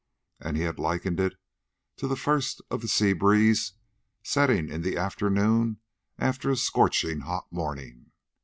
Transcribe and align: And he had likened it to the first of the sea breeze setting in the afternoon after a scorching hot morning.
And 0.39 0.57
he 0.57 0.63
had 0.63 0.79
likened 0.79 1.19
it 1.19 1.35
to 1.97 2.07
the 2.07 2.15
first 2.15 2.59
of 2.71 2.81
the 2.81 2.87
sea 2.87 3.13
breeze 3.13 3.73
setting 4.23 4.67
in 4.67 4.81
the 4.81 4.97
afternoon 4.97 5.77
after 6.17 6.49
a 6.49 6.55
scorching 6.55 7.19
hot 7.19 7.45
morning. 7.51 8.09